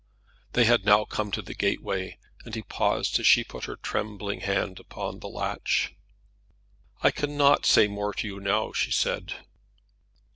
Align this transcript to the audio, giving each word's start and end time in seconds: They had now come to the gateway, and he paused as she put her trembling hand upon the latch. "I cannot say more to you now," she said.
They 0.53 0.65
had 0.65 0.83
now 0.83 1.05
come 1.05 1.29
to 1.29 1.43
the 1.43 1.53
gateway, 1.53 2.17
and 2.43 2.55
he 2.55 2.63
paused 2.63 3.19
as 3.19 3.27
she 3.27 3.43
put 3.43 3.65
her 3.65 3.75
trembling 3.75 4.39
hand 4.39 4.79
upon 4.79 5.19
the 5.19 5.29
latch. 5.29 5.93
"I 7.03 7.11
cannot 7.11 7.67
say 7.67 7.87
more 7.87 8.11
to 8.15 8.25
you 8.25 8.39
now," 8.39 8.71
she 8.71 8.89
said. 8.89 9.35